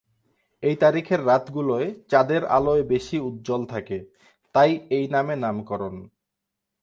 এই 0.63 0.75
তারিখের 0.75 1.19
রাতগুলোয় 1.25 1.87
চাঁদের 2.09 2.41
আলোয় 2.47 2.83
বেশি 2.83 3.17
উজ্জ্বল 3.19 3.61
থাকে; 3.65 3.97
তাই 4.55 4.71
এই 4.89 5.05
নামে 5.07 5.35
নামকরণ। 5.35 5.95